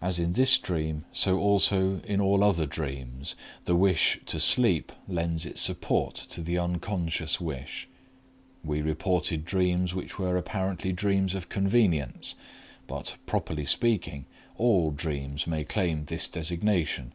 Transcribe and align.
As 0.00 0.20
in 0.20 0.34
this 0.34 0.56
dream 0.56 1.04
so 1.10 1.40
also 1.40 2.00
in 2.04 2.20
all 2.20 2.44
other 2.44 2.64
dreams, 2.64 3.34
the 3.64 3.74
wish 3.74 4.20
to 4.26 4.38
sleep 4.38 4.92
lends 5.08 5.44
its 5.44 5.60
support 5.60 6.14
to 6.14 6.42
the 6.42 6.56
unconscious 6.56 7.40
wish. 7.40 7.88
We 8.62 8.82
reported 8.82 9.44
dreams 9.44 9.96
which 9.96 10.16
were 10.16 10.36
apparently 10.36 10.92
dreams 10.92 11.34
of 11.34 11.48
convenience. 11.48 12.36
But, 12.86 13.16
properly 13.26 13.64
speaking, 13.64 14.26
all 14.56 14.92
dreams 14.92 15.44
may 15.48 15.64
claim 15.64 16.04
this 16.04 16.28
designation. 16.28 17.12